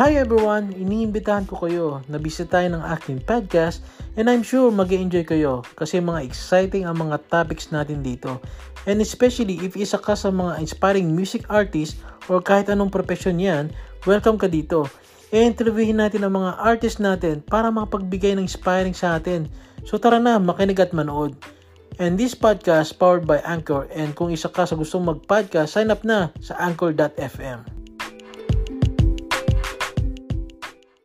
Hi 0.00 0.16
everyone! 0.16 0.72
Iniimbitahan 0.72 1.44
ko 1.44 1.60
kayo 1.60 2.00
na 2.08 2.16
bisitahin 2.16 2.72
ang 2.72 2.80
aking 2.88 3.20
podcast 3.20 3.84
and 4.16 4.32
I'm 4.32 4.40
sure 4.40 4.72
mag 4.72 4.88
enjoy 4.88 5.28
kayo 5.28 5.60
kasi 5.76 6.00
mga 6.00 6.24
exciting 6.24 6.88
ang 6.88 7.04
mga 7.04 7.20
topics 7.28 7.68
natin 7.68 8.00
dito. 8.00 8.40
And 8.88 9.04
especially 9.04 9.60
if 9.60 9.76
isa 9.76 10.00
ka 10.00 10.16
sa 10.16 10.32
mga 10.32 10.56
inspiring 10.56 11.12
music 11.12 11.44
artist 11.52 12.00
or 12.32 12.40
kahit 12.40 12.72
anong 12.72 12.88
profession 12.88 13.36
yan, 13.36 13.68
welcome 14.08 14.40
ka 14.40 14.48
dito. 14.48 14.88
I-interviewin 15.36 16.00
natin 16.00 16.24
ang 16.24 16.32
mga 16.32 16.56
artist 16.56 16.96
natin 16.96 17.44
para 17.44 17.68
makapagbigay 17.68 18.40
ng 18.40 18.48
inspiring 18.48 18.96
sa 18.96 19.20
atin. 19.20 19.52
So 19.84 20.00
tara 20.00 20.16
na, 20.16 20.40
makinig 20.40 20.80
at 20.80 20.96
manood. 20.96 21.36
And 22.00 22.16
this 22.16 22.32
podcast 22.32 22.96
powered 22.96 23.28
by 23.28 23.44
Anchor 23.44 23.84
and 23.92 24.16
kung 24.16 24.32
isa 24.32 24.48
ka 24.48 24.64
sa 24.64 24.80
gustong 24.80 25.04
mag-podcast, 25.04 25.76
sign 25.76 25.92
up 25.92 26.08
na 26.08 26.32
sa 26.40 26.56
anchor.fm. 26.56 27.79